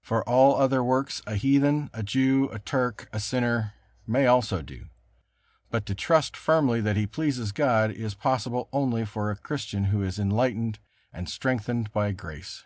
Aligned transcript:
For 0.00 0.26
all 0.26 0.56
other 0.56 0.82
works 0.82 1.20
a 1.26 1.34
heathen, 1.34 1.90
a 1.92 2.02
Jew, 2.02 2.48
a 2.48 2.58
Turk, 2.58 3.06
a 3.12 3.20
sinner, 3.20 3.74
may 4.06 4.24
also 4.26 4.62
do; 4.62 4.86
but 5.70 5.84
to 5.84 5.94
trust 5.94 6.38
firmly 6.38 6.80
that 6.80 6.96
he 6.96 7.06
pleases 7.06 7.52
God, 7.52 7.90
is 7.90 8.14
possible 8.14 8.70
only 8.72 9.04
for 9.04 9.30
a 9.30 9.36
Christian 9.36 9.84
who 9.92 10.02
is 10.02 10.18
enlightened 10.18 10.78
and 11.12 11.28
strengthened 11.28 11.92
by 11.92 12.12
grace. 12.12 12.64